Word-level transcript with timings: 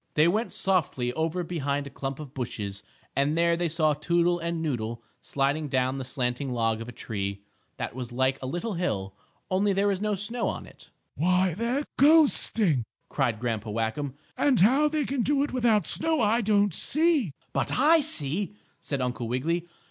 They 0.15 0.27
went 0.27 0.51
softly 0.51 1.13
over 1.13 1.43
behind 1.43 1.85
a 1.85 1.91
clump 1.91 2.19
of 2.19 2.33
bushes 2.33 2.81
and 3.15 3.37
there 3.37 3.55
they 3.55 3.69
saw 3.69 3.93
Toodle 3.93 4.39
and 4.39 4.59
Noodle 4.59 5.03
sliding 5.21 5.67
down 5.67 5.99
the 5.99 6.03
slanting 6.03 6.51
log 6.53 6.81
of 6.81 6.89
a 6.89 6.91
tree, 6.91 7.43
that 7.77 7.93
was 7.93 8.11
like 8.11 8.39
a 8.41 8.47
little 8.47 8.73
hill, 8.73 9.13
only 9.51 9.73
there 9.73 9.87
was 9.89 10.01
no 10.01 10.15
snow 10.15 10.47
on 10.47 10.65
it. 10.65 10.89
"Why, 11.13 11.53
they're 11.53 11.83
coasting!" 11.99 12.83
cried 13.09 13.39
Grandpa 13.39 13.69
Whackum. 13.69 14.15
"And 14.35 14.59
how 14.61 14.87
they 14.87 15.05
can 15.05 15.21
do 15.21 15.43
it 15.43 15.53
without 15.53 15.85
snow 15.85 16.19
I 16.19 16.41
don't 16.41 16.73
see." 16.73 17.31
"But 17.53 17.71
I 17.77 17.99
see!" 17.99 18.55
said 18.79 19.01
Uncle 19.01 19.27
Wiggily. 19.27 19.67